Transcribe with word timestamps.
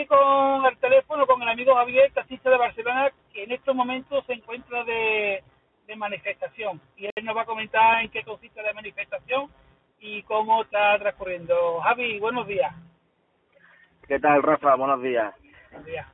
aquí 0.00 0.06
con 0.06 0.66
el 0.66 0.76
teléfono 0.78 1.26
con 1.26 1.42
el 1.42 1.48
amigo 1.48 1.74
Javier, 1.74 2.10
taxista 2.12 2.50
de 2.50 2.56
Barcelona, 2.56 3.10
que 3.32 3.44
en 3.44 3.52
estos 3.52 3.74
momentos 3.74 4.24
se 4.26 4.32
encuentra 4.34 4.84
de, 4.84 5.42
de 5.86 5.96
manifestación. 5.96 6.80
Y 6.96 7.06
él 7.06 7.24
nos 7.24 7.36
va 7.36 7.42
a 7.42 7.46
comentar 7.46 8.02
en 8.02 8.10
qué 8.10 8.22
consiste 8.24 8.62
la 8.62 8.72
manifestación 8.72 9.50
y 10.00 10.22
cómo 10.22 10.62
está 10.62 10.98
transcurriendo. 10.98 11.80
Javi, 11.80 12.18
buenos 12.18 12.46
días. 12.46 12.72
¿Qué 14.08 14.18
tal, 14.18 14.42
Rafa? 14.42 14.74
Buenos 14.76 15.02
días. 15.02 15.34
Buenos 15.70 15.86
días. 15.86 16.06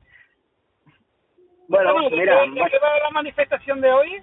Bueno, 1.69 1.93
Bueno, 1.93 2.09
¿de 2.09 2.17
mira, 2.17 2.43
qué- 2.43 2.49
¿De 2.63 2.69
qué 2.69 2.79
va 2.79 2.99
la 2.99 3.09
manifestación 3.11 3.81
de 3.81 3.91
hoy? 3.91 4.21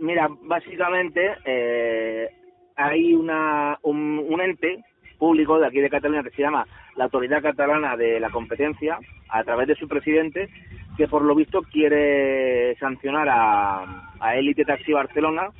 mira, 0.00 0.28
básicamente 0.30 1.36
eh, 1.44 2.30
hay 2.76 3.14
una 3.14 3.78
un, 3.82 4.24
un 4.28 4.40
ente 4.40 4.84
público 5.18 5.58
de 5.58 5.66
aquí 5.66 5.80
de 5.80 5.90
Cataluña 5.90 6.22
que 6.22 6.30
se 6.30 6.42
llama 6.42 6.64
la 6.98 7.04
Autoridad 7.04 7.40
Catalana 7.42 7.96
de 7.96 8.18
la 8.18 8.28
Competencia, 8.30 8.98
a 9.28 9.44
través 9.44 9.68
de 9.68 9.76
su 9.76 9.86
presidente, 9.86 10.48
que 10.96 11.06
por 11.06 11.22
lo 11.22 11.34
visto 11.36 11.62
quiere 11.62 12.74
sancionar 12.80 13.28
a, 13.30 13.84
a 14.18 14.36
Elite 14.36 14.64
Taxi 14.64 14.92
Barcelona 14.92 15.50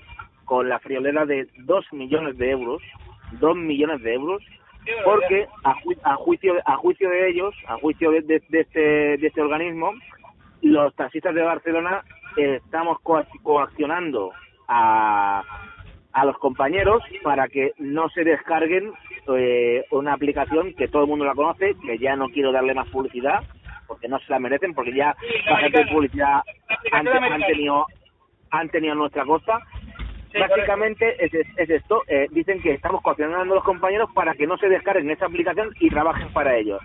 con 0.44 0.68
la 0.68 0.80
friolera 0.80 1.24
de 1.26 1.46
2 1.58 1.92
millones 1.92 2.36
de 2.38 2.50
euros, 2.50 2.82
2 3.32 3.56
millones 3.56 4.02
de 4.02 4.14
euros, 4.14 4.42
porque 5.04 5.46
a, 5.62 5.74
ju- 5.76 5.98
a 6.02 6.14
juicio 6.16 6.54
a 6.66 6.76
juicio 6.76 7.08
de 7.08 7.28
ellos, 7.30 7.54
a 7.68 7.76
juicio 7.76 8.10
de, 8.10 8.22
de- 8.22 8.60
este 8.60 8.80
de 9.18 9.26
este 9.28 9.40
organismo, 9.40 9.92
los 10.62 10.92
taxistas 10.96 11.34
de 11.36 11.42
Barcelona 11.42 12.02
estamos 12.36 12.98
coa- 13.02 13.26
coaccionando 13.42 14.32
a, 14.66 15.42
a 16.12 16.24
los 16.24 16.36
compañeros 16.38 17.02
para 17.22 17.46
que 17.48 17.72
no 17.78 18.08
se 18.08 18.24
descarguen 18.24 18.92
eh, 19.36 19.84
una 19.90 20.14
aplicación 20.14 20.74
que 20.74 20.88
todo 20.88 21.02
el 21.02 21.08
mundo 21.08 21.24
la 21.24 21.34
conoce, 21.34 21.74
que 21.84 21.98
ya 21.98 22.16
no 22.16 22.28
quiero 22.28 22.52
darle 22.52 22.74
más 22.74 22.88
publicidad, 22.88 23.40
porque 23.86 24.08
no 24.08 24.18
se 24.20 24.30
la 24.32 24.38
merecen, 24.38 24.74
porque 24.74 24.94
ya 24.94 25.14
bastante 25.50 25.86
publicidad 25.92 26.42
han, 26.92 27.08
han 27.08 27.42
tenido 27.46 27.86
han 28.50 28.70
tenido 28.70 28.94
nuestra 28.94 29.24
costa 29.24 29.60
Sí, 30.32 30.38
Básicamente 30.40 31.24
es, 31.24 31.32
es 31.34 31.70
esto, 31.70 32.02
eh, 32.08 32.28
dicen 32.32 32.60
que 32.62 32.72
estamos 32.74 33.02
coaccionando 33.02 33.52
a 33.52 33.56
los 33.56 33.64
compañeros 33.64 34.10
para 34.14 34.34
que 34.34 34.46
no 34.46 34.58
se 34.58 34.68
descarguen 34.68 35.10
esa 35.10 35.26
aplicación 35.26 35.70
y 35.80 35.90
trabajen 35.90 36.30
para 36.32 36.56
ellos. 36.56 36.80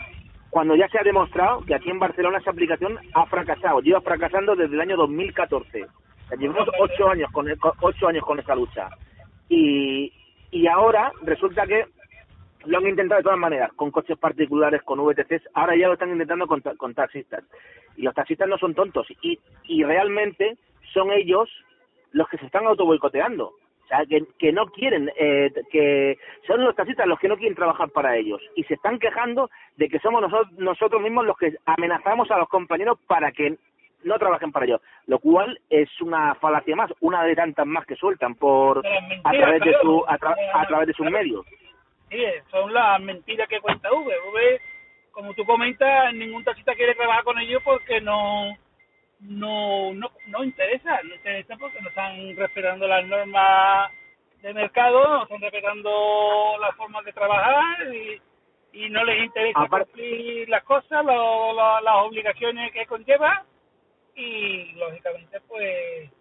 Cuando 0.50 0.76
ya 0.76 0.88
se 0.90 1.00
ha 1.00 1.04
demostrado 1.04 1.64
que 1.66 1.76
aquí 1.76 1.90
en 1.92 2.00
Barcelona 2.00 2.40
esa 2.40 2.52
aplicación 2.52 3.00
ha 3.14 3.26
fracasado, 3.28 3.82
lleva 3.82 4.02
fracasando 4.02 4.56
desde 4.56 4.76
el 4.76 4.82
año 4.82 4.98
2014. 4.98 5.84
O 5.84 6.28
sea, 6.30 6.38
llevamos 6.38 6.70
ocho 6.80 7.10
años 7.10 7.30
con, 7.32 7.50
el- 7.50 7.58
ocho 7.82 8.08
años 8.08 8.24
con 8.26 8.40
esa 8.40 8.56
lucha. 8.56 8.90
Y, 9.50 10.14
y 10.52 10.68
ahora 10.68 11.12
resulta 11.24 11.68
que 11.68 11.86
lo 12.66 12.78
han 12.78 12.88
intentado 12.88 13.20
de 13.20 13.24
todas 13.24 13.40
maneras, 13.40 13.72
con 13.74 13.92
coches 13.92 14.18
particulares, 14.18 14.82
con 14.84 15.00
VTCs, 15.00 15.50
ahora 15.54 15.76
ya 15.76 15.88
lo 15.88 15.94
están 15.94 16.12
intentando 16.12 16.48
con, 16.48 16.62
con 16.62 16.94
taxistas. 16.94 17.44
Y 17.98 18.02
los 18.04 18.14
taxistas 18.16 18.48
no 18.48 18.58
son 18.58 18.74
tontos, 18.74 19.08
y, 19.22 19.40
y 19.66 19.84
realmente 19.84 20.58
son 20.94 21.12
ellos 21.12 21.50
los 22.12 22.28
que 22.30 22.38
se 22.38 22.46
están 22.46 22.66
autoboicoteando. 22.66 23.46
O 23.48 23.88
sea, 23.88 24.06
que, 24.06 24.24
que 24.40 24.54
no 24.54 24.68
quieren, 24.68 25.12
eh, 25.20 25.52
que 25.70 26.18
son 26.48 26.64
los 26.64 26.74
taxistas 26.76 27.06
los 27.06 27.20
que 27.20 27.28
no 27.28 27.36
quieren 27.38 27.56
trabajar 27.56 27.90
para 27.90 28.16
ellos. 28.16 28.42
Y 28.56 28.64
se 28.64 28.76
están 28.76 28.98
quejando 28.98 29.50
de 29.76 29.90
que 29.90 30.00
somos 30.00 30.22
nosotros, 30.22 30.52
nosotros 30.58 31.02
mismos 31.02 31.26
los 31.26 31.38
que 31.38 31.54
amenazamos 31.66 32.32
a 32.32 32.38
los 32.38 32.48
compañeros 32.48 32.98
para 33.08 33.32
que 33.34 33.58
no 34.06 34.18
trabajen 34.18 34.52
para 34.54 34.66
ellos. 34.66 34.82
Lo 35.08 35.20
cual 35.20 35.60
es 35.70 35.90
una 36.02 36.34
falacia 36.36 36.76
más, 36.78 36.92
una 37.02 37.24
de 37.24 37.36
tantas 37.36 37.68
más 37.68 37.86
que 37.86 37.96
sueltan 37.96 38.36
por 38.36 38.82
a 39.26 39.32
través 39.32 39.62
de 39.62 39.76
su 39.82 40.04
a, 40.08 40.18
tra- 40.18 40.36
a 40.54 40.66
través 40.66 40.88
de 40.88 40.94
sus 40.94 41.10
medios. 41.10 41.46
Sí, 42.14 42.24
son 42.52 42.72
las 42.74 43.02
mentiras 43.02 43.48
que 43.50 43.60
cuenta 43.60 43.92
V. 43.92 44.06
V, 44.32 44.62
como 45.12 45.34
tú 45.34 45.44
comentas, 45.46 46.14
ningún 46.14 46.44
taxista 46.44 46.76
quiere 46.76 46.96
trabajar 46.96 47.24
con 47.24 47.40
ellos 47.40 47.62
porque 47.64 48.00
no 48.02 48.56
no 49.20 49.94
no, 49.94 50.12
no 50.28 50.44
interesa, 50.44 51.02
no 51.04 51.16
interesa 51.16 51.56
porque 51.58 51.82
no 51.82 51.90
están 51.90 52.36
respetando 52.36 52.88
las 52.88 53.06
normas 53.08 53.92
de 54.42 54.54
mercado, 54.54 55.08
no 55.08 55.24
están 55.24 55.42
respetando 55.42 56.58
las 56.60 56.76
formas 56.76 57.06
de 57.06 57.14
trabajar 57.14 57.94
y, 57.96 58.22
y 58.74 58.90
no 58.90 59.04
les 59.06 59.24
interesa 59.24 59.62
Aparte- 59.62 59.86
cumplir 59.92 60.50
las 60.50 60.64
cosas, 60.64 61.06
lo- 61.06 61.54
lo- 61.54 61.82
las 61.82 61.96
obligaciones 61.96 62.72
que 62.74 62.86
conlleva 62.86 63.44
y 64.16 64.74
lógicamente 64.74 65.40
pues 65.48 66.12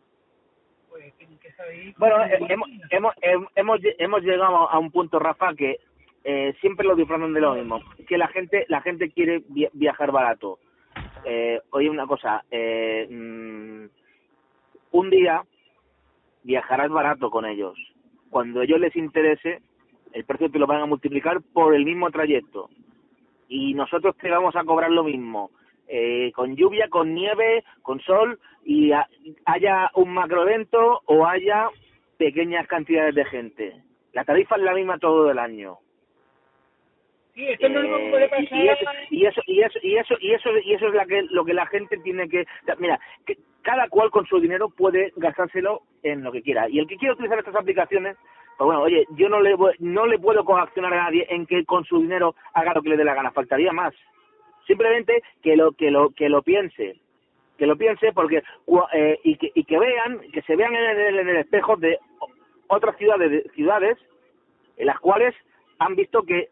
pues 0.88 1.12
tienen 1.16 1.38
que 1.38 1.50
salir 1.52 1.94
Bueno, 1.96 2.22
hemos, 2.24 2.68
hemos, 2.90 3.14
hem- 3.16 3.48
hemos, 3.56 3.80
hemos 3.98 4.22
llegado 4.22 4.70
a 4.70 4.78
un 4.78 4.90
punto, 4.90 5.18
Rafa, 5.18 5.54
que 5.54 5.78
eh, 6.24 6.54
siempre 6.60 6.86
lo 6.86 6.94
disfrazan 6.96 7.32
de 7.32 7.40
lo 7.40 7.54
mismo, 7.54 7.80
que 8.06 8.18
la 8.18 8.28
gente 8.28 8.64
la 8.68 8.80
gente 8.80 9.10
quiere 9.10 9.42
vi- 9.48 9.68
viajar 9.72 10.12
barato. 10.12 10.58
Eh, 11.24 11.60
oye, 11.70 11.88
una 11.90 12.06
cosa, 12.06 12.44
eh, 12.50 13.06
mm, 13.10 13.84
un 14.92 15.10
día 15.10 15.42
viajarás 16.42 16.90
barato 16.90 17.30
con 17.30 17.44
ellos. 17.44 17.76
Cuando 18.30 18.60
a 18.60 18.64
ellos 18.64 18.80
les 18.80 18.94
interese, 18.96 19.60
el 20.12 20.24
precio 20.24 20.50
te 20.50 20.58
lo 20.58 20.66
van 20.66 20.82
a 20.82 20.86
multiplicar 20.86 21.40
por 21.52 21.74
el 21.74 21.84
mismo 21.84 22.10
trayecto. 22.10 22.68
Y 23.48 23.74
nosotros 23.74 24.16
te 24.16 24.30
vamos 24.30 24.56
a 24.56 24.64
cobrar 24.64 24.90
lo 24.90 25.04
mismo. 25.04 25.50
Eh, 25.86 26.32
con 26.34 26.56
lluvia, 26.56 26.88
con 26.88 27.14
nieve, 27.14 27.64
con 27.82 28.00
sol, 28.00 28.38
y 28.64 28.92
ha- 28.92 29.06
haya 29.44 29.90
un 29.94 30.14
macroevento 30.14 31.02
o 31.06 31.26
haya 31.26 31.68
pequeñas 32.16 32.66
cantidades 32.66 33.14
de 33.14 33.24
gente. 33.26 33.82
La 34.12 34.24
tarifa 34.24 34.56
es 34.56 34.62
la 34.62 34.74
misma 34.74 34.98
todo 34.98 35.30
el 35.30 35.38
año. 35.38 35.78
Sí, 37.34 37.48
esto 37.48 37.66
es 37.66 37.72
lo 37.72 37.80
único 37.80 37.96
que 37.98 38.10
puede 38.10 38.24
Eh, 38.24 38.28
pasar. 38.28 38.58
y, 38.58 38.68
eso 38.68 38.90
y 39.10 39.24
eso 39.24 39.40
y 39.46 39.62
eso 39.62 39.78
y 39.82 39.96
eso 39.96 40.14
y 40.20 40.32
eso 40.34 40.50
y 40.64 40.74
eso 40.74 40.88
es 40.88 40.94
la 40.94 41.06
que 41.06 41.22
lo 41.30 41.44
que 41.44 41.54
la 41.54 41.66
gente 41.66 41.96
tiene 41.98 42.28
que 42.28 42.44
mira 42.78 43.00
que 43.26 43.36
cada 43.62 43.88
cual 43.88 44.10
con 44.10 44.26
su 44.26 44.38
dinero 44.40 44.68
puede 44.68 45.12
gastárselo 45.16 45.80
en 46.02 46.22
lo 46.24 46.32
que 46.32 46.42
quiera. 46.42 46.68
Y 46.68 46.78
el 46.78 46.86
que 46.86 46.96
quiera 46.96 47.14
utilizar 47.14 47.38
estas 47.38 47.54
aplicaciones 47.56 48.16
pues 48.58 48.66
bueno 48.66 48.82
oye 48.82 49.06
yo 49.16 49.28
no 49.30 49.40
le 49.40 49.56
no 49.78 50.06
le 50.06 50.18
puedo 50.18 50.44
coaccionar 50.44 50.92
a 50.92 51.04
nadie 51.04 51.26
en 51.30 51.46
que 51.46 51.64
con 51.64 51.84
su 51.84 52.00
dinero 52.02 52.34
haga 52.52 52.74
lo 52.74 52.82
que 52.82 52.90
le 52.90 52.96
dé 52.98 53.04
la 53.04 53.14
gana. 53.14 53.30
Faltaría 53.30 53.72
más. 53.72 53.94
Simplemente 54.66 55.22
que 55.42 55.56
lo 55.56 55.72
que 55.72 55.90
lo 55.90 56.10
que 56.10 56.28
lo 56.28 56.42
piense. 56.42 56.96
Que 57.56 57.66
lo 57.66 57.76
piense 57.76 58.12
porque 58.12 58.42
eh, 58.92 59.18
y 59.24 59.36
que 59.36 59.50
y 59.54 59.64
que 59.64 59.78
vean 59.78 60.20
que 60.32 60.42
se 60.42 60.54
vean 60.56 60.74
en 60.74 60.82
el, 61.00 61.18
en 61.20 61.28
el 61.28 61.36
espejo 61.38 61.76
de 61.76 61.98
otras 62.68 62.96
ciudades 62.98 63.30
de- 63.30 63.42
ciudades 63.54 63.96
en 64.76 64.86
las 64.86 64.98
cuales 65.00 65.34
han 65.78 65.94
visto 65.96 66.22
que 66.24 66.48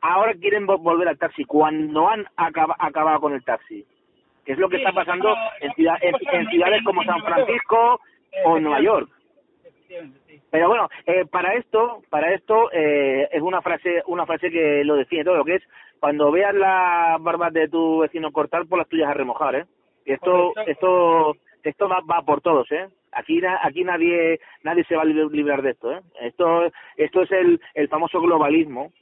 ahora 0.00 0.34
quieren 0.34 0.66
vo- 0.66 0.78
volver 0.80 1.08
al 1.08 1.18
taxi 1.18 1.44
cuando 1.44 2.08
han 2.08 2.24
acaba- 2.36 2.76
acabado 2.78 3.20
con 3.20 3.32
el 3.34 3.44
taxi 3.44 3.84
que 4.44 4.52
es 4.52 4.58
lo 4.58 4.68
que 4.68 4.76
Sí, 4.76 4.82
está 4.84 4.92
pasando 4.94 5.34
no, 5.34 5.36
en, 5.60 5.72
ciudad- 5.72 5.98
en, 6.00 6.14
en 6.32 6.46
ciudades 6.48 6.82
como 6.84 7.02
San 7.04 7.20
Francisco 7.22 8.00
o 8.44 8.60
Nueva 8.60 8.80
York 8.80 9.08
pero 10.50 10.68
bueno 10.68 10.88
eh, 11.06 11.24
para 11.30 11.54
esto 11.54 12.02
para 12.10 12.32
esto 12.34 12.70
eh, 12.72 13.28
es 13.32 13.42
una 13.42 13.62
frase 13.62 14.02
una 14.06 14.26
frase 14.26 14.50
que 14.50 14.84
lo 14.84 14.96
define 14.96 15.24
todo 15.24 15.36
lo 15.36 15.44
que 15.44 15.56
es 15.56 15.62
cuando 16.00 16.30
veas 16.30 16.54
las 16.54 17.20
barbas 17.22 17.52
de 17.52 17.68
tu 17.68 18.00
vecino 18.00 18.30
cortar 18.32 18.66
por 18.66 18.78
las 18.78 18.88
tuyas 18.88 19.08
a 19.08 19.14
remojar 19.14 19.54
eh 19.56 19.64
y 20.04 20.12
esto 20.12 20.52
esto 20.66 21.36
esto 21.62 21.88
va, 21.88 22.00
va 22.08 22.22
por 22.22 22.40
todos 22.40 22.70
eh 22.72 22.86
aquí 23.12 23.40
aquí 23.62 23.82
nadie 23.84 24.38
nadie 24.62 24.84
se 24.84 24.94
va 24.96 25.02
a 25.02 25.06
lib- 25.06 25.30
librar 25.30 25.62
de 25.62 25.70
esto 25.70 25.92
eh 25.92 26.00
esto 26.20 26.70
esto 26.96 27.22
es 27.22 27.32
el 27.32 27.60
el 27.74 27.88
famoso 27.88 28.20
globalismo 28.20 28.92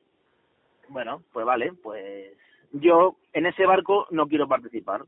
bueno 0.88 1.22
pues 1.32 1.44
vale 1.46 1.72
pues 1.82 2.32
yo 2.72 3.16
en 3.32 3.46
ese 3.46 3.66
barco 3.66 4.06
no 4.10 4.26
quiero 4.26 4.48
participar 4.48 5.02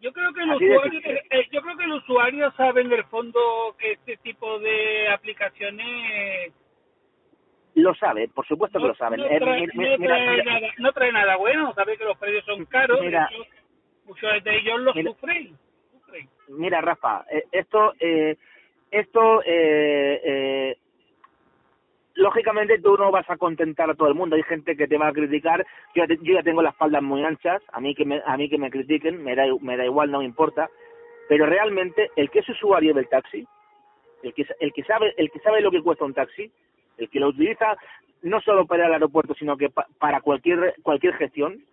Yo 0.00 0.12
creo 0.14 0.32
que 0.32 0.40
el 0.42 0.50
Así 0.50 0.64
usuario, 0.64 1.00
eh, 1.04 1.48
yo 1.52 1.60
creo 1.60 1.76
que 1.76 1.84
el 1.84 1.92
usuario 1.92 2.50
sabe 2.52 2.80
en 2.80 2.92
el 2.92 3.04
fondo 3.04 3.38
que 3.78 3.92
este 3.92 4.16
tipo 4.18 4.58
de 4.58 5.08
aplicaciones 5.08 6.52
lo 7.74 7.94
sabe 7.94 8.28
por 8.28 8.46
supuesto 8.46 8.78
que 8.80 8.86
lo 8.88 8.94
saben 8.94 9.20
no 9.20 9.26
Eh, 9.26 9.38
trae, 9.38 9.66
no 9.66 9.72
mira, 9.98 10.42
nada, 10.44 10.68
no 10.78 10.92
trae 10.92 11.12
nada 11.12 11.36
bueno, 11.36 11.72
sabe 11.74 11.96
que 11.98 12.04
los 12.04 12.16
precios 12.18 12.44
son 12.46 12.64
caros, 12.66 12.98
de 13.00 13.06
Mira. 13.06 13.28
hecho, 13.30 13.44
muchos 14.06 14.44
de 14.44 14.56
ellos 14.56 14.80
lo 14.80 14.94
Mira. 14.94 15.10
sufren. 15.12 15.58
sufren. 15.92 16.28
mira 16.48 16.80
Rafa 16.80 17.24
eh, 17.30 17.44
esto 17.52 17.92
eh, 18.00 18.36
esto 18.90 19.42
eh, 19.44 20.20
eh, 20.24 20.78
lógicamente 22.14 22.78
tú 22.80 22.96
no 22.96 23.10
vas 23.10 23.28
a 23.30 23.36
contentar 23.36 23.88
a 23.90 23.94
todo 23.94 24.08
el 24.08 24.14
mundo. 24.14 24.36
Hay 24.36 24.42
gente 24.44 24.76
que 24.76 24.86
te 24.88 24.98
va 24.98 25.08
a 25.08 25.12
criticar. 25.12 25.66
Yo 25.94 26.04
yo 26.06 26.34
ya 26.34 26.42
tengo 26.42 26.62
las 26.62 26.74
espaldas 26.74 27.02
muy 27.02 27.24
anchas. 27.24 27.62
A 27.72 27.80
mí 27.80 27.94
que 27.94 28.04
me, 28.04 28.20
a 28.24 28.36
mí 28.36 28.48
que 28.48 28.58
me 28.58 28.70
critiquen 28.70 29.22
me 29.22 29.34
da 29.34 29.44
me 29.60 29.76
da 29.76 29.84
igual 29.84 30.10
no 30.10 30.18
me 30.20 30.24
importa. 30.26 30.68
Pero 31.28 31.46
realmente 31.46 32.10
el 32.16 32.30
que 32.30 32.40
es 32.40 32.48
usuario 32.48 32.92
del 32.94 33.08
taxi 33.08 33.46
el 34.22 34.34
que 34.34 34.44
el 34.60 34.72
que 34.72 34.82
sabe 34.84 35.14
el 35.16 35.30
que 35.30 35.38
sabe 35.40 35.60
lo 35.62 35.70
que 35.70 35.80
cuesta 35.82 36.04
un 36.04 36.12
taxi 36.12 36.50
el 36.98 37.08
que 37.08 37.20
lo 37.20 37.28
utiliza 37.28 37.76
no 38.22 38.40
solo 38.42 38.66
para 38.66 38.86
el 38.86 38.92
aeropuerto 38.92 39.32
sino 39.34 39.56
que 39.56 39.70
pa- 39.70 39.86
para 39.98 40.20
cualquier 40.20 40.74
cualquier 40.82 41.14
gestión 41.14 41.64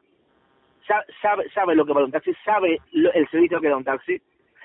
sa- 0.87 1.03
sabe 1.21 1.49
sabe 1.49 1.75
lo 1.75 1.85
que 1.85 1.91
vale 1.91 2.05
un 2.05 2.11
taxi 2.11 2.33
sabe 2.45 2.79
lo- 2.93 3.11
el 3.11 3.27
servicio 3.29 3.59
que 3.59 3.67
da 3.67 3.75
un 3.75 3.83
taxi 3.83 4.21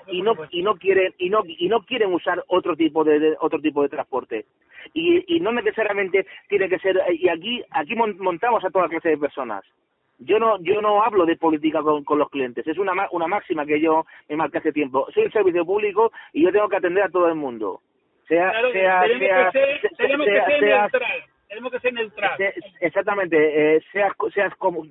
y 0.07 0.21
no 0.21 0.35
y 0.51 0.61
no 0.61 0.75
quieren 0.75 1.13
y 1.17 1.29
no 1.29 1.43
y 1.45 1.67
no 1.67 1.81
quieren 1.83 2.13
usar 2.13 2.43
otro 2.47 2.75
tipo 2.75 3.03
de, 3.03 3.19
de 3.19 3.37
otro 3.39 3.59
tipo 3.59 3.81
de 3.81 3.89
transporte. 3.89 4.45
Y, 4.93 5.35
y 5.35 5.39
no 5.39 5.51
necesariamente 5.51 6.25
tiene 6.49 6.69
que 6.69 6.79
ser 6.79 6.99
y 7.11 7.29
aquí 7.29 7.63
aquí 7.71 7.95
montamos 7.95 8.63
a 8.63 8.69
toda 8.69 8.89
clase 8.89 9.09
de 9.09 9.17
personas. 9.17 9.63
Yo 10.19 10.39
no 10.39 10.59
yo 10.61 10.81
no 10.81 11.03
hablo 11.03 11.25
de 11.25 11.37
política 11.37 11.81
con, 11.81 12.03
con 12.03 12.19
los 12.19 12.29
clientes. 12.29 12.67
Es 12.67 12.77
una 12.77 12.93
una 13.11 13.27
máxima 13.27 13.65
que 13.65 13.79
yo 13.79 14.05
me 14.29 14.35
marqué 14.35 14.59
hace 14.59 14.71
tiempo. 14.71 15.07
Soy 15.13 15.25
un 15.25 15.31
servicio 15.31 15.65
público 15.65 16.11
y 16.33 16.43
yo 16.43 16.51
tengo 16.51 16.69
que 16.69 16.77
atender 16.77 17.03
a 17.03 17.09
todo 17.09 17.27
el 17.27 17.35
mundo. 17.35 17.81
Sea 18.27 18.51
sea 18.71 19.05
sea, 19.09 19.51
tenemos 19.97 20.25
que 20.25 20.41
ser 20.45 20.61
neutral 20.61 21.23
tenemos 21.53 21.71
que 21.71 21.79
ser 21.79 21.93
neutral. 21.93 22.37
Exactamente 22.81 23.75
eh, 23.75 23.81
seas 23.91 24.13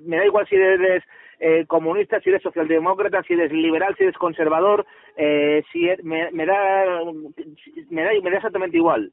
me 0.05 0.17
da 0.17 0.25
igual 0.25 0.47
si 0.47 0.55
eres 0.55 1.03
eh, 1.39 1.65
comunista 1.67 2.21
si 2.21 2.29
eres 2.29 2.41
socialdemócrata 2.41 3.21
si 3.23 3.33
eres 3.33 3.51
liberal 3.51 3.95
si 3.97 4.03
eres 4.03 4.17
conservador 4.17 4.85
eh, 5.17 5.63
si 5.71 5.89
e, 5.89 5.97
me, 6.03 6.31
da 6.45 7.01
me 7.89 8.03
da 8.03 8.11
me 8.21 8.31
da 8.31 8.37
exactamente 8.37 8.77
igual. 8.77 9.11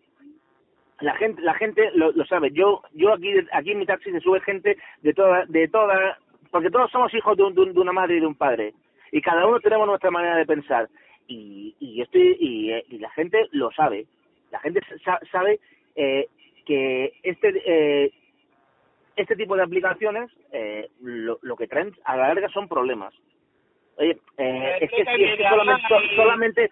La 1.01 1.15
gente 1.17 1.43
la 1.43 1.55
gente 1.55 1.91
lo, 1.95 2.13
lo 2.13 2.25
sabe. 2.27 2.51
Yo 2.53 2.83
yo 2.93 3.13
aquí 3.13 3.33
aquí 3.53 3.73
en 3.73 3.79
mi 3.79 3.87
taxi 3.87 4.13
se 4.13 4.21
sube 4.21 4.41
gente 4.41 4.77
de 5.03 5.13
toda 5.13 5.45
de 5.47 5.67
toda 5.69 6.19
porque 6.53 6.71
todos 6.71 6.91
somos 6.91 7.13
hijos 7.15 7.37
de, 7.37 7.45
un, 7.45 7.55
de, 7.55 7.81
una 7.81 7.93
madre 7.93 8.17
y 8.17 8.21
de 8.21 8.27
un 8.27 8.35
padre. 8.35 8.75
Y 9.13 9.21
cada 9.21 9.47
uno 9.47 9.59
tenemos 9.61 9.87
nuestra 9.89 10.11
manera 10.11 10.37
de 10.37 10.47
pensar. 10.47 10.89
Y 11.27 11.75
y 11.81 12.01
estoy 12.01 12.37
y, 12.39 12.95
y 12.95 12.99
la 12.99 13.11
gente 13.11 13.49
lo 13.51 13.73
sabe. 13.73 14.07
La 14.53 14.61
gente 14.61 14.81
sabe 15.33 15.59
eh, 15.97 16.27
que 16.65 17.13
este 17.23 17.63
eh, 17.65 18.13
este 19.17 19.37
tipo 19.37 19.57
de 19.57 19.63
aplicaciones 19.63 20.31
eh, 20.53 20.89
lo, 21.01 21.39
lo 21.43 21.57
que 21.57 21.67
traen 21.67 21.93
a 22.05 22.17
la 22.17 22.29
larga 22.29 22.49
son 22.49 22.69
problemas 22.69 23.15
oye 23.99 24.19
eh, 24.39 24.79
es 24.81 24.91
que, 24.91 25.03
es 25.03 25.37
que 25.37 25.49
solamente 25.49 25.87
solamente 26.17 26.71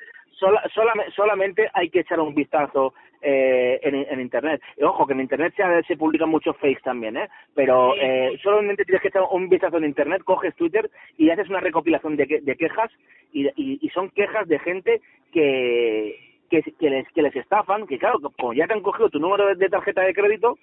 solamente, 0.75 1.13
solamente 1.13 1.71
hay 1.73 1.91
que 1.91 2.01
echar 2.01 2.21
un 2.21 2.35
vistazo 2.35 2.95
eh, 3.21 3.81
en, 3.83 3.95
en 3.95 4.21
internet. 4.21 4.63
Y 4.77 4.85
ojo, 4.85 5.07
que 5.07 5.13
en 5.13 5.21
internet 5.21 5.53
se, 5.57 5.83
se 5.87 5.97
publican 5.97 6.29
muchos 6.29 6.57
fakes 6.59 6.83
también, 6.83 7.17
¿eh? 7.17 7.29
Pero 7.55 7.95
eh, 7.97 8.39
solamente 8.43 8.85
tienes 8.85 9.03
que 9.03 9.09
echar 9.09 9.25
un 9.31 9.49
vistazo 9.49 9.79
en 9.79 9.85
internet, 9.85 10.23
coges 10.25 10.55
Twitter 10.55 10.89
y 11.17 11.31
haces 11.31 11.49
una 11.49 11.61
recopilación 11.61 12.17
de, 12.17 12.41
de 12.43 12.57
quejas 12.57 12.91
y, 13.33 13.47
y, 13.49 13.79
y 13.83 13.89
son 13.91 14.11
quejas 14.11 14.47
de 14.47 14.59
gente 14.61 15.01
que, 15.33 16.28
que, 16.49 16.63
que, 16.63 16.91
les, 16.91 17.09
que 17.13 17.23
les 17.23 17.35
estafan, 17.37 17.87
que 17.87 17.99
claro, 17.99 18.21
como 18.21 18.53
ya 18.53 18.67
te 18.67 18.75
han 18.75 18.83
cogido 18.83 19.11
tu 19.11 19.19
número 19.19 19.55
de, 19.55 19.69
tarjeta 19.69 20.03
de 20.03 20.15
crédito, 20.15 20.59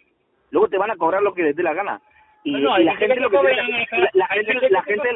luego 0.52 0.68
te 0.68 0.78
van 0.78 0.92
a 0.92 0.98
cobrar 0.98 1.22
lo 1.22 1.34
que 1.34 1.44
les 1.44 1.56
dé 1.56 1.64
la 1.64 1.74
gana. 1.74 2.02
Y, 2.44 2.58
y 2.58 2.62
la 2.62 2.96
gente 2.96 3.20
lo 3.20 3.30
que 3.30 3.38
la, 4.14 4.28
gente, 4.28 4.70
la 4.70 4.84
gente 4.84 5.10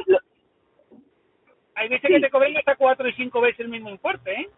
hay 1.80 1.88
veces 1.88 2.10
que 2.10 2.20
te 2.20 2.30
cobran 2.30 2.58
hasta 2.58 2.76
cuatro 2.76 3.08
y 3.08 3.14
cinco 3.14 3.40
veces 3.40 3.62
el 3.62 3.70
mismo 3.70 3.90
importe, 3.90 4.32
¿eh? 4.34 4.50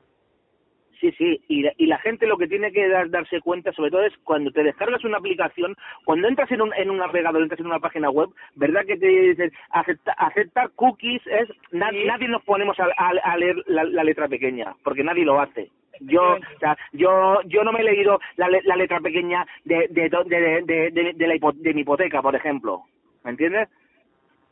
Sí, 0.99 1.11
sí, 1.17 1.41
y 1.47 1.63
la, 1.63 1.73
y 1.77 1.87
la 1.87 1.97
gente 1.97 2.27
lo 2.27 2.37
que 2.37 2.47
tiene 2.47 2.71
que 2.71 2.87
dar, 2.87 3.09
darse 3.09 3.41
cuenta, 3.41 3.71
sobre 3.73 3.89
todo, 3.89 4.03
es 4.03 4.13
cuando 4.23 4.51
te 4.51 4.63
descargas 4.63 5.03
una 5.03 5.17
aplicación, 5.17 5.75
cuando 6.05 6.27
entras 6.27 6.51
en 6.51 6.61
un, 6.61 6.71
en 6.75 6.91
un 6.91 6.97
navegador, 6.97 7.41
entras 7.41 7.59
en 7.59 7.65
una 7.65 7.79
página 7.79 8.11
web, 8.11 8.29
¿verdad 8.55 8.85
que 8.85 8.97
te 8.97 9.07
dicen 9.07 9.51
acepta, 9.71 10.13
aceptar 10.13 10.69
cookies? 10.75 11.21
es 11.25 11.49
Nadie 11.71 12.27
nos 12.27 12.43
ponemos 12.43 12.79
a, 12.79 12.87
a, 12.95 13.37
leer 13.37 13.55
la, 13.65 13.83
la, 13.83 14.03
letra 14.03 14.27
pequeña, 14.27 14.75
porque 14.83 15.03
nadie 15.03 15.25
lo 15.25 15.39
hace. 15.39 15.69
Yo, 16.01 16.33
o 16.33 16.59
sea, 16.59 16.77
yo, 16.93 17.39
yo 17.45 17.63
no 17.63 17.71
me 17.71 17.81
he 17.81 17.83
leído 17.83 18.19
la, 18.35 18.47
la 18.63 18.75
letra 18.75 18.99
pequeña 18.99 19.45
de, 19.65 19.87
de, 19.89 20.09
de, 20.09 20.91
de, 20.91 21.13
de, 21.13 21.27
la 21.27 21.51
de 21.53 21.73
mi 21.73 21.81
hipoteca, 21.81 22.21
por 22.21 22.35
ejemplo. 22.35 22.83
¿Me 23.23 23.31
entiendes? 23.31 23.69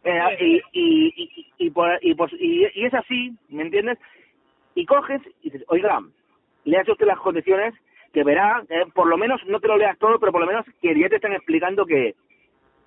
Eh, 0.03 0.37
y, 0.39 0.61
y, 0.71 1.13
y, 1.15 1.45
y, 1.57 1.69
por, 1.71 1.97
y, 2.01 2.13
por, 2.13 2.31
y, 2.33 2.67
y 2.73 2.85
es 2.85 2.93
así, 2.93 3.33
¿me 3.49 3.63
entiendes? 3.63 3.97
Y 4.75 4.85
coges 4.85 5.21
y 5.41 5.49
dices, 5.49 5.65
oiga, 5.67 5.99
leas 6.63 6.87
usted 6.87 7.07
las 7.07 7.19
condiciones, 7.19 7.73
que 8.13 8.23
verá, 8.23 8.63
eh, 8.69 8.85
por 8.93 9.07
lo 9.07 9.17
menos, 9.17 9.41
no 9.47 9.59
te 9.59 9.67
lo 9.67 9.77
leas 9.77 9.97
todo, 9.97 10.19
pero 10.19 10.31
por 10.31 10.41
lo 10.41 10.47
menos 10.47 10.65
que 10.81 10.97
ya 10.97 11.09
te 11.09 11.15
están 11.15 11.33
explicando 11.33 11.85
que 11.85 12.15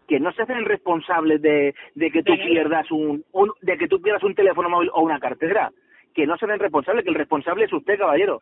que 0.09 0.21
no 0.21 0.33
se 0.33 0.43
hacen 0.43 0.65
responsables 0.65 1.41
de, 1.41 1.75
de 1.95 2.11
que 2.11 2.23
tú 2.23 2.35
pierdas 2.35 2.91
un, 2.91 3.25
un, 3.33 3.53
de 3.63 3.79
que 3.79 3.89
tú 3.89 4.03
pierdas 4.03 4.23
un 4.25 4.35
teléfono 4.35 4.69
móvil 4.69 4.91
o 4.93 5.01
una 5.01 5.21
cartera, 5.21 5.71
que 6.15 6.27
no 6.27 6.37
se 6.37 6.45
hacen 6.45 6.59
responsables, 6.59 7.05
que 7.05 7.11
el 7.11 7.17
responsable 7.17 7.65
es 7.65 7.73
usted, 7.73 7.99
caballero. 7.99 8.41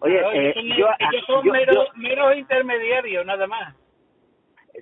Oye, 0.00 0.20
eh, 0.32 0.54
yo, 0.76 0.86
ellos 0.98 1.24
son 1.26 1.44
yo, 1.44 1.52
meros, 1.52 1.88
meros 1.96 2.36
intermediarios, 2.36 3.26
nada 3.26 3.46
más. 3.46 3.74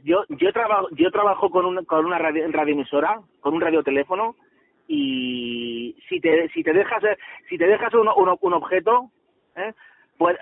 Yo 0.05 0.25
yo 0.29 0.53
trabajo 0.53 0.89
yo 0.93 1.11
trabajo 1.11 1.49
con 1.51 1.65
un, 1.65 1.85
con 1.87 2.05
una 2.05 2.19
radio, 2.19 2.45
radioemisora, 2.51 3.21
con 3.41 3.55
un 3.55 3.63
radioteléfono 3.63 4.37
y 4.87 5.97
si 6.09 6.21
te 6.21 6.49
si 6.51 6.63
te 6.63 6.75
dejas 6.75 7.03
si 7.49 7.57
te 7.57 7.67
dejas 7.67 7.95
un, 7.95 8.09
un, 8.09 8.37
un 8.39 8.53
objeto 8.53 9.11
¿eh? 9.57 9.73
Pues, 10.19 10.37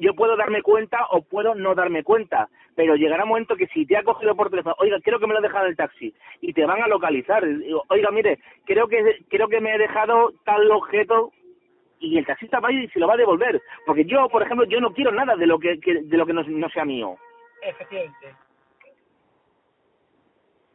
yo 0.00 0.14
puedo 0.14 0.36
darme 0.36 0.62
cuenta 0.62 1.06
o 1.10 1.22
puedo 1.22 1.54
no 1.54 1.74
darme 1.74 2.02
cuenta, 2.02 2.48
pero 2.74 2.96
llegará 2.96 3.24
un 3.24 3.30
momento 3.30 3.56
que 3.56 3.66
si 3.68 3.86
te 3.86 3.96
ha 3.96 4.02
cogido 4.02 4.34
por 4.34 4.50
teléfono, 4.50 4.74
oiga, 4.78 4.98
creo 5.02 5.18
que 5.18 5.26
me 5.26 5.34
lo 5.34 5.40
he 5.40 5.42
dejado 5.42 5.64
en 5.64 5.70
el 5.70 5.76
taxi, 5.76 6.14
y 6.40 6.52
te 6.52 6.64
van 6.66 6.82
a 6.82 6.88
localizar, 6.88 7.44
oiga, 7.88 8.10
mire, 8.10 8.38
creo 8.64 8.88
que 8.88 9.24
creo 9.28 9.48
que 9.48 9.60
me 9.60 9.74
he 9.74 9.78
dejado 9.78 10.32
tal 10.44 10.70
objeto 10.70 11.32
y 12.00 12.18
el 12.18 12.26
taxista 12.26 12.60
va 12.60 12.72
y 12.72 12.88
se 12.88 12.98
lo 12.98 13.06
va 13.06 13.14
a 13.14 13.18
devolver, 13.18 13.60
porque 13.86 14.04
yo, 14.04 14.28
por 14.28 14.42
ejemplo, 14.42 14.66
yo 14.66 14.80
no 14.80 14.92
quiero 14.92 15.12
nada 15.12 15.36
de 15.36 15.46
lo 15.46 15.58
que, 15.58 15.76
de 15.76 16.16
lo 16.16 16.26
que 16.26 16.32
no, 16.32 16.42
no 16.42 16.68
sea 16.70 16.84
mío. 16.84 17.16
Efectivamente. 17.62 18.34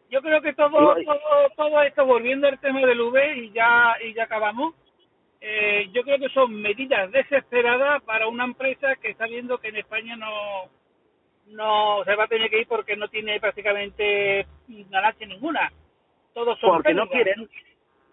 Yo 0.09 0.21
creo 0.21 0.41
que 0.41 0.53
todo, 0.53 0.95
todo, 0.95 1.49
todo 1.57 1.81
esto, 1.81 2.05
volviendo 2.05 2.47
al 2.47 2.57
tema 2.59 2.79
del 2.85 3.01
V 3.01 3.37
y 3.37 3.51
ya, 3.51 3.97
y 4.01 4.13
ya 4.13 4.23
acabamos, 4.23 4.73
eh, 5.39 5.89
yo 5.93 6.03
creo 6.03 6.17
que 6.19 6.29
son 6.29 6.53
medidas 6.61 7.11
desesperadas 7.11 8.01
para 8.03 8.27
una 8.27 8.45
empresa 8.45 8.95
que 8.95 9.09
está 9.09 9.25
viendo 9.27 9.59
que 9.59 9.69
en 9.69 9.77
España 9.77 10.15
no 10.15 10.69
no 11.47 12.03
se 12.03 12.15
va 12.15 12.25
a 12.25 12.27
tener 12.27 12.49
que 12.49 12.61
ir 12.61 12.67
porque 12.67 12.95
no 12.95 13.07
tiene 13.07 13.39
prácticamente 13.39 14.45
ganancia 14.67 15.27
ninguna. 15.27 15.71
Todos 16.33 16.59
son 16.59 16.75
porque 16.75 16.93
no 16.93 17.07
quieren. 17.07 17.49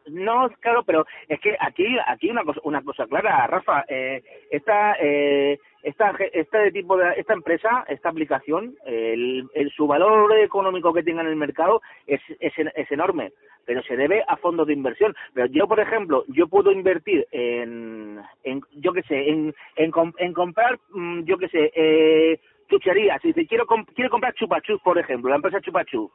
No, 0.06 0.50
claro, 0.60 0.82
pero 0.84 1.06
es 1.28 1.40
que 1.40 1.56
aquí 1.58 1.86
aquí 2.06 2.30
una 2.30 2.44
cosa 2.44 2.60
una 2.64 2.82
cosa 2.82 3.06
clara, 3.06 3.46
Rafa, 3.46 3.84
eh, 3.88 4.22
esta 4.50 4.96
eh, 5.00 5.58
esta 5.82 6.14
este 6.32 6.72
tipo 6.72 6.96
de 6.96 7.14
esta 7.16 7.32
empresa, 7.32 7.84
esta 7.88 8.10
aplicación, 8.10 8.74
el, 8.84 9.48
su 9.74 9.86
valor 9.86 10.36
económico 10.38 10.92
que 10.92 11.02
tenga 11.02 11.22
en 11.22 11.28
el 11.28 11.36
mercado 11.36 11.80
es, 12.06 12.20
es 12.40 12.52
es 12.74 12.92
enorme 12.92 13.32
pero 13.66 13.82
se 13.82 13.96
debe 13.96 14.22
a 14.26 14.36
fondos 14.36 14.66
de 14.66 14.72
inversión. 14.72 15.14
Pero 15.32 15.46
yo, 15.46 15.66
por 15.66 15.80
ejemplo, 15.80 16.24
yo 16.28 16.48
puedo 16.48 16.70
invertir 16.70 17.26
en, 17.32 18.20
en 18.42 18.60
yo 18.74 18.92
qué 18.92 19.02
sé, 19.02 19.28
en, 19.28 19.54
en, 19.76 19.92
en 20.18 20.32
comprar, 20.32 20.78
mm, 20.90 21.22
yo 21.24 21.38
qué 21.38 21.48
sé, 21.48 21.72
eh, 21.74 22.40
chucherías. 22.68 23.20
Si 23.22 23.28
dice, 23.28 23.46
quiero, 23.46 23.66
quiero 23.94 24.10
comprar 24.10 24.34
chupachus, 24.34 24.80
por 24.82 24.98
ejemplo, 24.98 25.30
la 25.30 25.36
empresa 25.36 25.60
chupachus, 25.60 26.10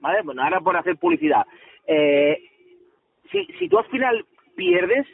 ¿vale? 0.00 0.22
Bueno, 0.22 0.42
ahora 0.42 0.60
por 0.60 0.76
hacer 0.76 0.96
publicidad. 0.96 1.44
Eh, 1.86 2.38
si, 3.30 3.44
si 3.58 3.68
tú 3.68 3.78
al 3.78 3.86
final 3.86 4.24
pierdes, 4.56 5.06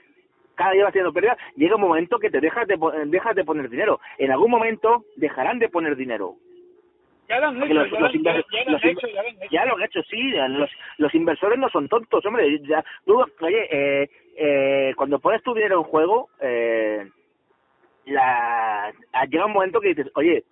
cada 0.54 0.72
día 0.72 0.84
vas 0.84 0.90
haciendo 0.90 1.12
pérdidas, 1.12 1.38
llega 1.56 1.76
un 1.76 1.80
momento 1.80 2.18
que 2.18 2.30
te 2.30 2.40
dejas 2.40 2.68
de, 2.68 2.78
dejas 3.06 3.34
de 3.34 3.44
poner 3.44 3.70
dinero. 3.70 4.00
En 4.18 4.30
algún 4.30 4.50
momento 4.50 5.04
dejarán 5.16 5.58
de 5.58 5.68
poner 5.68 5.96
dinero. 5.96 6.34
Ya 7.30 7.38
lo 7.38 7.46
han 7.46 7.62
hecho, 7.62 7.72
ya, 9.50 9.64
lo 9.64 9.76
han 9.76 9.82
hecho, 9.82 10.02
sí. 10.02 10.32
Los, 10.48 10.70
los 10.98 11.14
inversores 11.14 11.58
no 11.60 11.68
son 11.68 11.88
tontos, 11.88 12.26
hombre. 12.26 12.60
Ya, 12.62 12.84
tú, 13.06 13.24
oye, 13.40 13.68
eh, 13.70 14.10
eh, 14.36 14.92
cuando 14.96 15.20
pones 15.20 15.40
tu 15.42 15.54
dinero 15.54 15.78
en 15.78 15.84
juego, 15.84 16.28
eh, 16.40 17.08
la, 18.06 18.92
llega 19.30 19.46
un 19.46 19.52
momento 19.52 19.80
que 19.80 19.94
dices, 19.94 20.10
oye, 20.14 20.42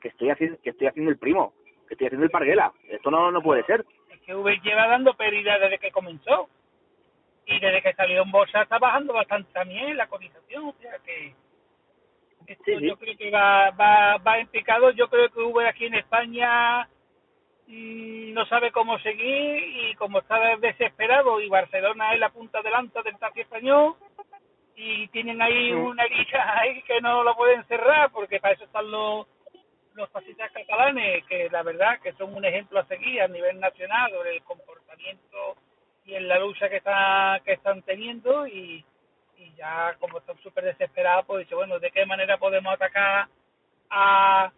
que 0.00 0.08
estoy 0.08 0.28
haciendo, 0.28 0.58
que 0.62 0.70
estoy 0.70 0.88
haciendo 0.88 1.10
el 1.10 1.18
primo, 1.18 1.54
que 1.88 1.94
estoy 1.94 2.08
haciendo 2.08 2.26
el 2.26 2.30
parguela. 2.30 2.72
Esto 2.88 3.10
no, 3.10 3.30
no 3.30 3.40
puede 3.40 3.64
ser. 3.64 3.86
Es 4.10 4.20
que 4.20 4.34
V 4.34 4.60
lleva 4.62 4.86
dando 4.86 5.14
pérdida 5.14 5.58
desde 5.58 5.78
que 5.78 5.90
comenzó. 5.90 6.48
Y 7.48 7.58
desde 7.60 7.82
que 7.82 7.94
salió 7.94 8.22
en 8.22 8.30
bolsa 8.30 8.62
está 8.62 8.78
bajando 8.78 9.14
bastante 9.14 9.52
también 9.52 9.96
la 9.96 10.06
cotización. 10.06 10.66
O 10.66 10.74
sea 10.80 10.98
que 11.04 11.34
esto 12.46 12.78
yo 12.80 12.96
creo 12.96 13.16
que 13.16 13.30
va, 13.30 13.70
va, 13.70 14.18
va 14.18 14.38
en 14.38 14.48
picado. 14.48 14.90
Yo 14.90 15.08
creo 15.08 15.30
que 15.30 15.40
V 15.40 15.66
aquí 15.66 15.86
en 15.86 15.94
España 15.94 16.86
mmm, 17.66 18.32
no 18.34 18.46
sabe 18.46 18.70
cómo 18.70 18.98
seguir 18.98 19.62
y 19.62 19.94
como 19.94 20.18
está 20.18 20.56
desesperado 20.56 21.40
y 21.40 21.48
Barcelona 21.48 22.12
es 22.12 22.20
la 22.20 22.30
punta 22.30 22.62
de 22.62 22.70
lanza 22.70 23.02
del 23.02 23.18
taxi 23.18 23.40
español 23.40 23.94
y 24.76 25.08
tienen 25.08 25.42
ahí 25.42 25.72
una 25.72 26.04
liga 26.04 26.58
ahí 26.60 26.82
que 26.82 27.00
no 27.00 27.22
lo 27.24 27.34
pueden 27.34 27.64
cerrar 27.64 28.10
porque 28.12 28.40
para 28.40 28.54
eso 28.54 28.64
están 28.64 28.90
los 28.90 29.26
los 29.94 30.10
taxistas 30.12 30.52
catalanes 30.52 31.24
que 31.26 31.48
la 31.50 31.62
verdad 31.62 31.98
que 32.00 32.12
son 32.12 32.34
un 32.34 32.44
ejemplo 32.44 32.78
a 32.78 32.86
seguir 32.86 33.20
a 33.20 33.28
nivel 33.28 33.58
nacional 33.58 34.10
sobre 34.12 34.36
el 34.36 34.42
comportamiento 34.44 35.56
y 36.08 36.14
en 36.14 36.26
la 36.26 36.38
lucha 36.38 36.68
que 36.68 36.78
está 36.78 37.40
que 37.44 37.52
están 37.52 37.82
teniendo 37.82 38.46
y 38.46 38.84
y 39.36 39.52
ya 39.54 39.94
como 40.00 40.18
está 40.18 40.34
súper 40.42 40.64
desesperado, 40.64 41.22
pues 41.24 41.44
dice, 41.46 41.54
bueno, 41.54 41.78
¿de 41.78 41.92
qué 41.92 42.04
manera 42.06 42.38
podemos 42.38 42.72
atacar 42.74 43.28
a, 43.90 44.50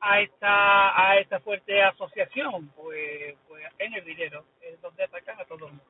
a 0.00 0.20
esta 0.20 1.00
a 1.10 1.18
esta 1.18 1.40
fuerte 1.40 1.82
asociación? 1.82 2.68
Pues, 2.76 3.34
pues 3.48 3.64
en 3.78 3.94
el 3.94 4.04
dinero, 4.04 4.44
es 4.60 4.80
donde 4.82 5.02
atacan 5.04 5.40
a 5.40 5.44
todo 5.46 5.66
el 5.66 5.72
mundo. 5.72 5.84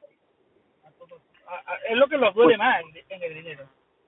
A 0.87 0.91
todos, 0.93 1.21
es 1.89 1.97
lo 1.99 2.09
que 2.09 2.17
los 2.17 2.33
duele 2.35 2.57
Pues- 2.57 2.59
más 2.59 2.81
en, 2.81 3.05
en 3.11 3.23
el 3.23 3.35
dinero. 3.35 3.65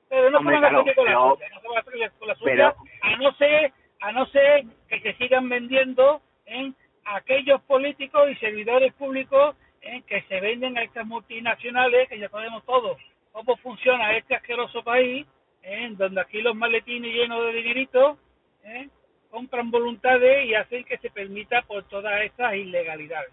Pero 0.08 0.30
no 0.30 0.38
Hombre, 0.38 0.56
se 0.56 0.60
van 0.60 0.64
a 0.64 0.68
claro, 0.68 0.82
hacer 0.82 0.94
con 0.94 1.04
la 1.04 1.10
pero- 1.10 1.34
suya, 1.34 1.48
no 1.48 1.60
se 1.60 1.68
van 1.68 1.76
a 1.76 1.80
hacer 1.80 2.12
con 2.18 2.28
la 2.28 2.34
suya, 2.36 2.74
a 3.02 3.16
no 3.16 3.32
ser, 3.34 3.72
a 4.00 4.12
no 4.12 4.26
ser 4.26 4.64
que 4.88 5.00
se 5.00 5.14
sigan 5.14 5.48
vendiendo 5.48 6.22
en 6.46 6.74
aquellos 7.04 7.60
políticos 7.62 8.30
y 8.30 8.36
servidores 8.36 8.92
públicos 8.94 9.56
en 9.82 10.02
que 10.04 10.22
se 10.22 10.40
venden 10.40 10.78
a 10.78 10.82
estas 10.82 11.06
multinacionales, 11.06 12.08
que 12.08 12.18
ya 12.18 12.28
sabemos 12.28 12.64
todos 12.64 12.96
cómo 13.32 13.56
funciona 13.56 14.16
este 14.16 14.34
asqueroso 14.34 14.82
país, 14.82 15.26
¿eh? 15.62 15.88
donde 15.96 16.20
aquí 16.20 16.40
los 16.42 16.54
maletines 16.54 17.12
llenos 17.12 17.44
de 17.46 17.52
dinerito 17.52 18.18
¿eh? 18.64 18.88
compran 19.30 19.70
voluntades 19.70 20.46
y 20.46 20.54
hacen 20.54 20.84
que 20.84 20.98
se 20.98 21.10
permita 21.10 21.62
por 21.62 21.84
todas 21.84 22.22
estas 22.22 22.54
ilegalidades. 22.54 23.32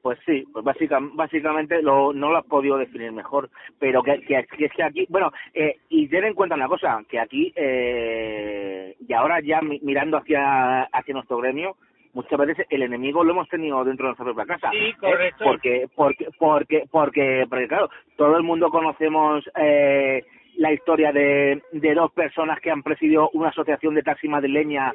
Pues 0.00 0.18
sí, 0.24 0.44
pues 0.52 0.64
básica, 0.64 0.98
básicamente 1.00 1.82
lo, 1.82 2.12
no 2.12 2.30
lo 2.30 2.38
has 2.38 2.44
podido 2.46 2.78
definir 2.78 3.10
mejor, 3.10 3.50
pero 3.78 4.02
que, 4.04 4.20
que, 4.20 4.46
que 4.56 4.66
es 4.66 4.72
que 4.72 4.82
aquí, 4.84 5.06
bueno, 5.08 5.32
eh, 5.52 5.78
y 5.88 6.06
ten 6.08 6.24
en 6.24 6.34
cuenta 6.34 6.54
una 6.54 6.68
cosa, 6.68 7.02
que 7.08 7.18
aquí, 7.18 7.52
eh, 7.56 8.94
y 9.00 9.12
ahora 9.12 9.40
ya 9.40 9.60
mi- 9.62 9.80
mirando 9.80 10.16
hacia, 10.18 10.84
hacia 10.84 11.12
nuestro 11.12 11.38
gremio, 11.38 11.76
muchas 12.16 12.38
veces 12.38 12.66
el 12.70 12.82
enemigo 12.82 13.22
lo 13.22 13.32
hemos 13.32 13.48
tenido 13.48 13.84
dentro 13.84 14.06
de 14.06 14.08
nuestra 14.08 14.24
propia 14.24 14.46
casa. 14.46 14.70
Sí, 14.70 14.78
¿eh? 14.78 14.94
correcto. 14.98 15.44
Porque, 15.44 15.86
porque, 15.94 16.28
porque, 16.38 16.84
porque, 16.90 17.46
porque 17.48 17.68
claro, 17.68 17.90
todo 18.16 18.36
el 18.38 18.42
mundo 18.42 18.70
conocemos 18.70 19.44
eh, 19.54 20.24
la 20.56 20.72
historia 20.72 21.12
de, 21.12 21.62
de 21.72 21.94
dos 21.94 22.10
personas 22.12 22.58
que 22.60 22.70
han 22.70 22.82
presidido 22.82 23.28
una 23.34 23.50
asociación 23.50 23.94
de 23.94 24.02
taxi 24.02 24.28
madrileña 24.28 24.92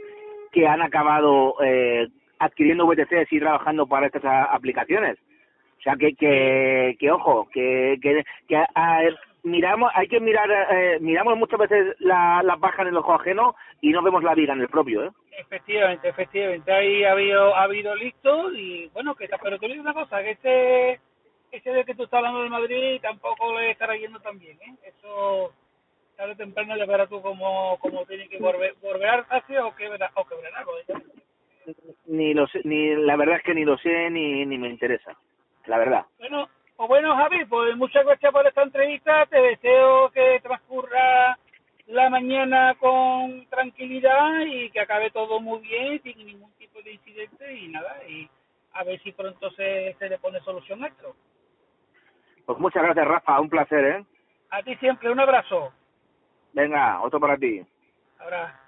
que 0.52 0.68
han 0.68 0.82
acabado 0.82 1.56
eh, 1.64 2.08
adquiriendo 2.40 2.88
VTCs 2.88 3.32
y 3.32 3.40
trabajando 3.40 3.86
para 3.86 4.08
estas 4.08 4.24
aplicaciones. 4.52 5.18
O 5.80 5.84
sea, 5.84 5.96
que, 5.96 6.14
que, 6.16 6.96
que 7.00 7.12
ojo, 7.12 7.48
que, 7.54 7.98
que, 8.02 8.24
que 8.48 8.56
a 8.56 9.02
miramos, 9.44 9.92
hay 9.96 10.08
que 10.08 10.20
mirar, 10.20 10.50
eh, 10.72 10.98
miramos 11.00 11.38
muchas 11.38 11.60
veces 11.60 11.96
la, 12.00 12.42
la 12.44 12.58
paja 12.58 12.82
en 12.82 12.90
el 12.90 12.98
ojo 12.98 13.14
ajeno 13.14 13.56
y 13.80 13.92
no 13.92 14.02
vemos 14.02 14.24
la 14.24 14.36
viga 14.36 14.54
en 14.54 14.62
el 14.62 14.68
propio, 14.68 15.06
¿eh? 15.06 15.12
Efectivamente, 15.38 16.10
efectivamente. 16.10 16.72
Ahí 16.72 17.04
ha 17.04 17.14
habido, 17.14 17.56
ha 17.56 17.64
habido 17.64 17.96
listos 17.96 18.54
y 18.56 18.88
bueno, 18.90 19.16
que 19.16 19.30
pero 19.42 19.58
te 19.58 19.68
digo 19.68 19.82
una 19.82 19.94
cosa, 19.94 20.22
que 20.22 20.32
este, 20.32 21.00
ese 21.52 21.72
de 21.72 21.86
que 21.86 21.96
tú 21.96 22.04
estás 22.04 22.18
hablando 22.18 22.44
de 22.44 22.50
Madrid 22.50 23.02
tampoco 23.02 23.58
le 23.60 23.72
estará 23.72 23.96
yendo 23.96 24.20
tan 24.20 24.40
bien, 24.40 24.58
¿eh? 24.62 24.76
Eso 24.84 25.54
tarde 26.16 26.34
o 26.34 26.36
temprano 26.36 26.78
ya 26.78 26.86
verás 26.86 27.10
tú 27.10 27.22
cómo, 27.22 27.78
cómo 27.80 28.06
tiene 28.06 28.28
que 28.30 28.38
volver, 28.38 28.76
volver 28.82 29.26
hacia 29.30 29.66
o 29.66 29.76
quebrar, 29.76 30.12
o 30.16 30.26
quebrar 30.26 30.54
algo. 30.56 30.72
¿eh? 30.78 31.74
Ni 32.06 32.34
lo 32.34 32.48
sé, 32.48 32.62
ni, 32.64 32.96
la 32.96 33.16
verdad 33.16 33.38
es 33.38 33.44
que 33.44 33.56
ni 33.56 33.66
lo 33.66 33.78
sé 33.78 34.10
ni, 34.10 34.46
ni 34.46 34.58
me 34.58 34.70
interesa, 34.70 35.16
la 35.66 35.78
verdad. 35.78 36.06
Bueno, 36.20 36.48
pues 36.76 36.90
bueno, 36.90 37.16
Javi, 37.16 37.46
pues 37.46 37.76
muchas 37.78 38.06
gracias 38.06 38.32
por 38.32 38.46
esta 38.46 38.64
entrevista. 38.64 39.26
Te 39.28 39.42
deseo 39.42 40.10
que 40.12 40.40
transcurra 40.42 41.38
la 41.88 42.10
mañana 42.10 42.76
con 42.80 43.46
tranquilidad 43.48 44.42
y 44.46 44.70
que 44.72 44.80
acabe 44.80 45.12
todo 45.12 45.40
muy 45.40 45.60
bien, 45.60 46.02
sin 46.04 46.26
ningún 46.26 46.52
tipo 46.54 46.82
de 46.82 46.94
incidente 46.94 47.54
y 47.54 47.68
nada. 47.68 47.98
Y 48.08 48.30
a 48.74 48.84
ver 48.84 49.02
si 49.02 49.12
pronto 49.12 49.50
se, 49.52 49.96
se 50.00 50.10
le 50.10 50.18
pone 50.20 50.40
solución 50.42 50.84
a 50.84 50.88
esto. 50.88 51.16
Pues 52.46 52.60
muchas 52.60 52.84
gracias, 52.84 53.08
Rafa, 53.08 53.40
un 53.40 53.50
placer, 53.50 53.86
¿eh? 53.86 54.06
A 54.50 54.64
ti 54.64 54.76
siempre, 54.76 55.12
un 55.12 55.20
abrazo. 55.20 55.74
Venga, 56.54 57.02
otro 57.02 57.20
para 57.20 57.38
ti. 57.38 57.66
Ahora. 58.20 58.61